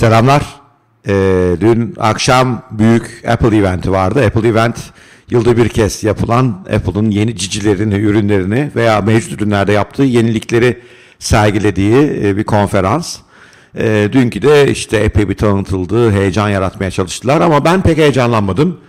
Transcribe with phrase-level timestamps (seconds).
[0.00, 0.60] Selamlar.
[1.08, 4.24] Ee, dün akşam büyük Apple eventi vardı.
[4.26, 4.76] Apple event
[5.30, 10.80] yılda bir kez yapılan Apple'ın yeni cicilerini, ürünlerini veya mevcut ürünlerde yaptığı yenilikleri
[11.18, 13.18] sergilediği e, bir konferans.
[13.74, 18.80] E, dünkü de işte epey bir tanıtıldı, heyecan yaratmaya çalıştılar ama ben pek heyecanlanmadım.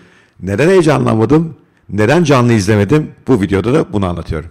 [0.43, 1.55] Neden heyecanlanmadım?
[1.89, 3.11] Neden canlı izlemedim?
[3.27, 4.49] Bu videoda da bunu anlatıyorum.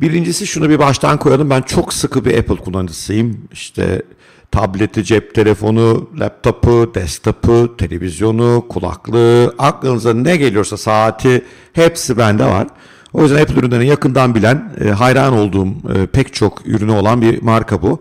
[0.00, 1.50] Birincisi şunu bir baştan koyalım.
[1.50, 3.48] Ben çok sıkı bir Apple kullanıcısıyım.
[3.52, 4.02] İşte
[4.50, 12.66] tableti, cep telefonu, laptopu, desktopu, televizyonu, kulaklığı, aklınıza ne geliyorsa saati hepsi bende var.
[13.12, 17.42] O yüzden Apple ürünlerini yakından bilen, e, hayran olduğum e, pek çok ürünü olan bir
[17.42, 18.00] marka bu.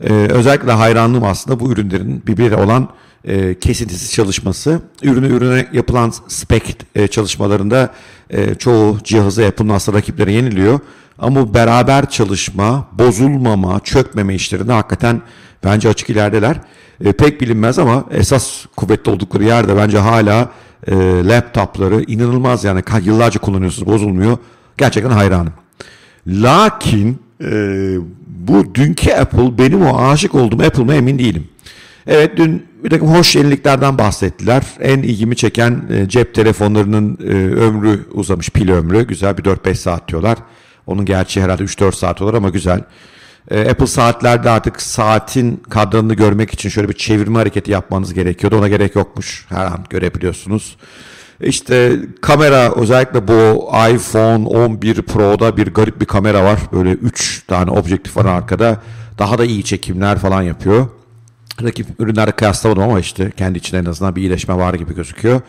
[0.00, 2.88] E, özellikle hayranlığım aslında bu ürünlerin birbiriyle olan
[3.24, 4.80] e, kesintisiz çalışması.
[5.02, 7.94] Ürünü ürüne yapılan spec e, çalışmalarında
[8.30, 10.80] e, çoğu cihazı Apple'ın aslında rakipleri yeniliyor.
[11.18, 15.22] Ama beraber çalışma, bozulmama, çökmeme işlerinde hakikaten
[15.64, 16.60] bence açık ilerideler.
[17.04, 20.50] E, pek bilinmez ama esas kuvvetli oldukları yerde bence hala
[20.86, 24.38] e, laptopları inanılmaz yani yıllarca kullanıyorsunuz bozulmuyor.
[24.78, 25.52] Gerçekten hayranım.
[26.26, 27.48] Lakin e,
[28.26, 31.48] bu dünkü Apple benim o aşık olduğum Apple emin değilim.
[32.06, 34.62] Evet dün bir takım hoş yeniliklerden bahsettiler.
[34.80, 39.06] En ilgimi çeken e, cep telefonlarının e, ömrü uzamış, pil ömrü.
[39.06, 40.38] Güzel bir 4-5 saat diyorlar.
[40.86, 42.84] Onun gerçi herhalde 3-4 saat olur ama güzel.
[43.50, 48.58] E, Apple saatlerde artık saatin kadranını görmek için şöyle bir çevirme hareketi yapmanız gerekiyordu.
[48.58, 49.46] Ona gerek yokmuş.
[49.48, 50.76] Her an görebiliyorsunuz.
[51.40, 56.58] İşte kamera özellikle bu iPhone 11 Pro'da bir garip bir kamera var.
[56.72, 58.80] Böyle 3 tane objektif var arkada.
[59.18, 60.86] Daha da iyi çekimler falan yapıyor.
[61.62, 65.40] Rakip ürünlerle kıyaslamadım ama işte kendi içinde en azından bir iyileşme var gibi gözüküyor.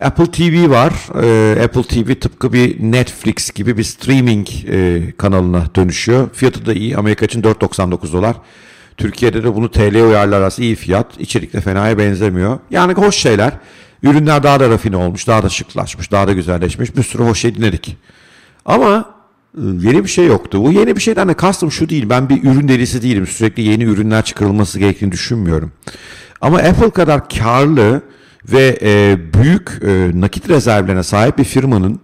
[0.00, 0.92] Apple TV var.
[1.22, 6.28] Ee, Apple TV tıpkı bir Netflix gibi bir streaming e, kanalına dönüşüyor.
[6.32, 6.96] Fiyatı da iyi.
[6.96, 8.36] Amerika için 4.99 dolar.
[8.96, 11.20] Türkiye'de de bunu TL uyarlarsa iyi fiyat.
[11.20, 12.58] İçerik de fenaya benzemiyor.
[12.70, 13.52] Yani hoş şeyler.
[14.02, 16.96] Ürünler daha da rafine olmuş, daha da şıklaşmış, daha da güzelleşmiş.
[16.96, 17.96] Bir sürü hoş şey dinledik.
[18.64, 19.13] Ama
[19.58, 20.64] yeni bir şey yoktu.
[20.64, 22.08] Bu yeni bir şeyden de kastım şu değil.
[22.08, 23.26] Ben bir ürün delisi değilim.
[23.26, 25.72] Sürekli yeni ürünler çıkarılması gerektiğini düşünmüyorum.
[26.40, 28.02] Ama Apple kadar karlı
[28.52, 32.00] ve e, büyük e, nakit rezervlerine sahip bir firmanın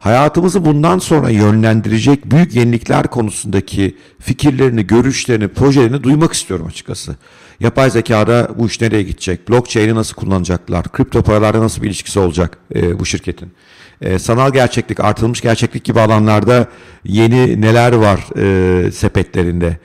[0.00, 7.16] hayatımızı bundan sonra yönlendirecek büyük yenilikler konusundaki fikirlerini, görüşlerini, projelerini duymak istiyorum açıkçası.
[7.60, 9.48] Yapay zekada bu iş nereye gidecek?
[9.48, 10.88] Blockchain'i nasıl kullanacaklar?
[10.88, 13.52] Kripto paralarla nasıl bir ilişkisi olacak e, bu şirketin?
[14.00, 16.66] E, sanal gerçeklik, artılmış gerçeklik gibi alanlarda
[17.04, 19.78] yeni neler var e, sepetlerinde?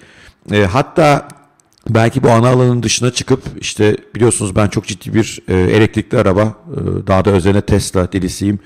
[0.51, 1.27] E, hatta
[1.89, 6.41] belki bu ana alanın dışına çıkıp işte biliyorsunuz ben çok ciddi bir e, elektrikli araba,
[6.41, 8.59] e, daha da özene Tesla delisiyim.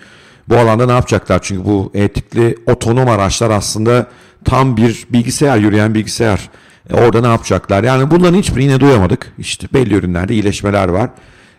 [0.49, 1.39] Bu alanda ne yapacaklar?
[1.41, 4.07] Çünkü bu elektrikli otonom araçlar aslında
[4.45, 6.49] tam bir bilgisayar, yürüyen bilgisayar.
[6.89, 7.83] E, orada ne yapacaklar?
[7.83, 9.33] Yani bunların hiçbirini yine duyamadık.
[9.37, 11.09] İşte belli ürünlerde iyileşmeler var.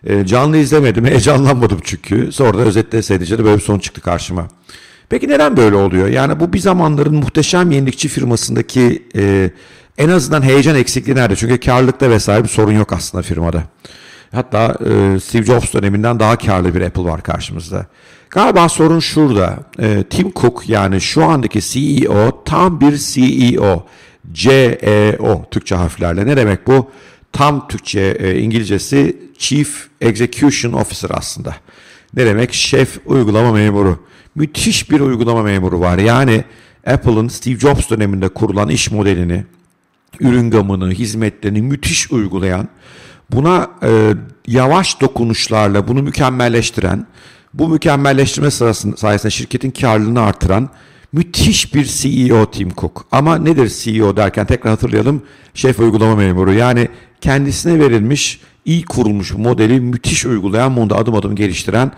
[0.03, 2.31] E, canlı izlemedim, heyecanlanmadım çünkü.
[2.31, 4.47] Sonra da özetleseydi de böyle bir sonuç çıktı karşıma.
[5.09, 6.07] Peki neden böyle oluyor?
[6.07, 9.51] Yani bu bir zamanların muhteşem yenilikçi firmasındaki e,
[9.97, 11.35] en azından heyecan eksikliği nerede?
[11.35, 13.63] Çünkü karlılıkta vesaire bir sorun yok aslında firmada.
[14.31, 17.85] Hatta e, Steve Jobs döneminden daha karlı bir Apple var karşımızda.
[18.29, 19.59] Galiba sorun şurada.
[19.79, 23.85] E, Tim Cook yani şu andaki CEO tam bir CEO.
[24.33, 26.25] CEO Türkçe harflerle.
[26.25, 26.91] Ne demek bu?
[27.31, 31.55] Tam Türkçe e, İngilizcesi Chief Execution Officer aslında.
[32.15, 32.53] Ne demek?
[32.53, 33.99] Şef uygulama memuru.
[34.35, 35.97] Müthiş bir uygulama memuru var.
[35.97, 36.43] Yani
[36.87, 39.43] Apple'ın Steve Jobs döneminde kurulan iş modelini,
[40.19, 42.67] ürün gamını, hizmetlerini müthiş uygulayan,
[43.31, 44.13] buna e,
[44.47, 47.07] yavaş dokunuşlarla bunu mükemmelleştiren,
[47.53, 50.69] bu mükemmelleştirme sırasında sayesinde şirketin karlılığını artıran
[51.13, 53.05] müthiş bir CEO Tim Cook.
[53.11, 55.23] Ama nedir CEO derken tekrar hatırlayalım.
[55.53, 56.53] Şef uygulama memuru.
[56.53, 56.87] Yani
[57.21, 61.91] kendisine verilmiş, iyi kurulmuş modeli müthiş uygulayan, bunu da adım adım geliştiren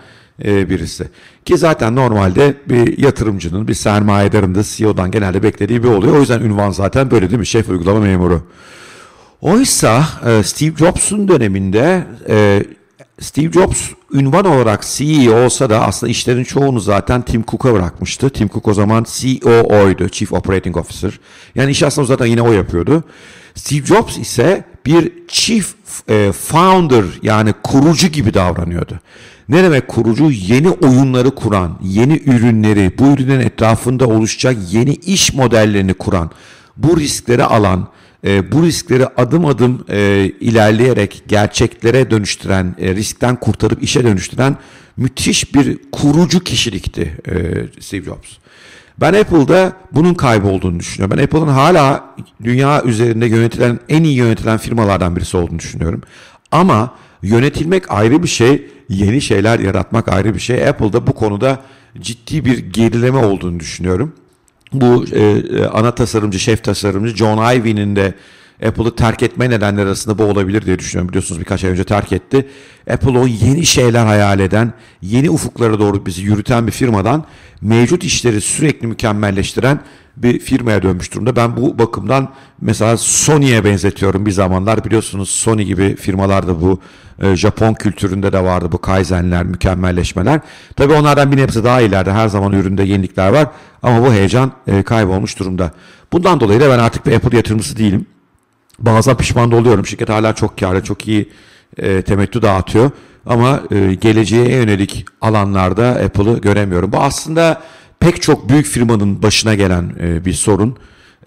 [0.44, 1.08] e, birisi.
[1.44, 6.16] Ki zaten normalde bir yatırımcının, bir sermayedarın da CEO'dan genelde beklediği bir oluyor.
[6.16, 7.46] O yüzden ünvan zaten böyle değil mi?
[7.46, 8.42] Şef uygulama memuru.
[9.44, 12.64] Oysa e, Steve Jobs'un döneminde e,
[13.20, 18.30] Steve Jobs ünvan olarak CEO olsa da aslında işlerin çoğunu zaten Tim Cook'a bırakmıştı.
[18.30, 21.20] Tim Cook o zaman COO'ydu, Chief Operating Officer.
[21.54, 23.04] Yani iş aslında zaten yine o yapıyordu.
[23.54, 25.74] Steve Jobs ise bir Chief
[26.08, 29.00] e, Founder yani kurucu gibi davranıyordu.
[29.48, 30.30] Ne demek kurucu?
[30.30, 36.30] Yeni oyunları kuran, yeni ürünleri, bu ürünlerin etrafında oluşacak yeni iş modellerini kuran,
[36.76, 37.88] bu riskleri alan,
[38.24, 44.56] e, bu riskleri adım adım e, ilerleyerek gerçeklere dönüştüren, e, riskten kurtarıp işe dönüştüren
[44.96, 47.32] müthiş bir kurucu kişilikti e,
[47.80, 48.28] Steve Jobs.
[49.00, 51.18] Ben Apple'da bunun kaybolduğunu düşünüyorum.
[51.18, 56.02] Ben Apple'ın hala dünya üzerinde yönetilen en iyi yönetilen firmalardan birisi olduğunu düşünüyorum.
[56.52, 60.68] Ama yönetilmek ayrı bir şey, yeni şeyler yaratmak ayrı bir şey.
[60.68, 61.60] Apple'da bu konuda
[62.00, 64.12] ciddi bir gerileme olduğunu düşünüyorum.
[64.74, 68.14] Bu e, e ana tasarımcı, şef tasarımcı John Ivy'nin de
[68.66, 71.08] Apple'ı terk etme nedenleri arasında bu olabilir diye düşünüyorum.
[71.08, 72.48] Biliyorsunuz birkaç ay önce terk etti.
[72.90, 74.72] Apple o yeni şeyler hayal eden,
[75.02, 77.24] yeni ufuklara doğru bizi yürüten bir firmadan
[77.60, 79.80] mevcut işleri sürekli mükemmelleştiren
[80.16, 81.36] bir firmaya dönmüş durumda.
[81.36, 82.28] Ben bu bakımdan
[82.60, 84.84] mesela Sony'ye benzetiyorum bir zamanlar.
[84.84, 86.80] Biliyorsunuz Sony gibi firmalarda bu
[87.22, 90.40] e, Japon kültüründe de vardı bu kaizenler, mükemmelleşmeler.
[90.76, 93.48] Tabii onlardan bir nebze daha ileride her zaman üründe yenilikler var
[93.82, 95.70] ama bu heyecan e, kaybolmuş durumda.
[96.12, 98.06] Bundan dolayı da ben artık bir Apple yatırımcısı değilim.
[98.78, 99.86] Bazen pişman da oluyorum.
[99.86, 101.32] Şirket hala çok karlı, çok iyi
[101.78, 102.90] e, temettü dağıtıyor.
[103.26, 103.62] Ama
[104.00, 106.92] geleceğe yönelik alanlarda Apple'ı göremiyorum.
[106.92, 107.62] Bu aslında
[108.00, 110.76] pek çok büyük firmanın başına gelen e, bir sorun.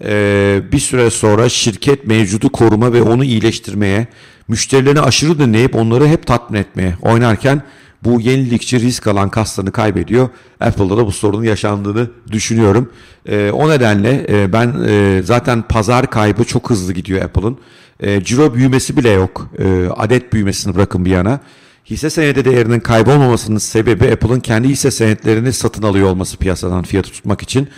[0.04, 4.06] E, bir süre sonra şirket mevcudu koruma ve onu iyileştirmeye,
[4.48, 7.62] müşterilerini aşırı dinleyip onları hep tatmin etmeye oynarken
[8.04, 10.28] bu yenilikçi risk alan kaslarını kaybediyor.
[10.60, 12.92] Apple'da da bu sorunun yaşandığını düşünüyorum.
[13.26, 14.72] E, o nedenle ben
[15.22, 17.58] zaten pazar kaybı çok hızlı gidiyor Apple'ın.
[18.24, 19.50] Ciro büyümesi bile yok.
[19.96, 21.40] Adet büyümesini bırakın bir yana.
[21.90, 27.42] Hisse senedi değerinin kaybolmamasının sebebi Apple'ın kendi hisse senetlerini satın alıyor olması piyasadan fiyatı tutmak
[27.42, 27.68] için.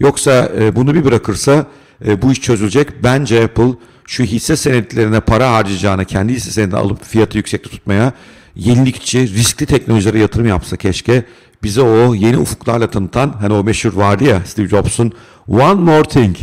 [0.00, 1.66] Yoksa e, bunu bir bırakırsa
[2.06, 3.02] e, bu iş çözülecek.
[3.02, 3.72] Bence Apple
[4.06, 8.12] şu hisse senetlerine para harcayacağını kendi hisse senedini alıp fiyatı yüksekte tutmaya
[8.56, 11.24] yenilikçi, riskli teknolojilere yatırım yapsa keşke
[11.62, 15.12] bize o yeni ufuklarla tanıtan hani o meşhur vardı ya Steve Jobs'un
[15.48, 16.36] one more thing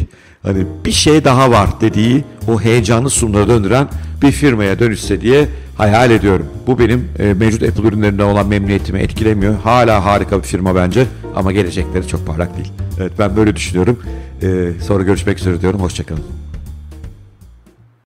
[0.43, 3.87] hani bir şey daha var dediği o heyecanlı sunumlara döndüren
[4.21, 6.45] bir firmaya dönüşse diye hayal ediyorum.
[6.67, 9.55] Bu benim e, mevcut Apple ürünlerinden olan memnuniyetimi etkilemiyor.
[9.63, 11.05] Hala harika bir firma bence
[11.35, 12.71] ama gelecekleri çok parlak değil.
[12.99, 13.99] Evet ben böyle düşünüyorum.
[14.41, 15.79] E, sonra görüşmek üzere diyorum.
[15.79, 16.46] Hoşçakalın.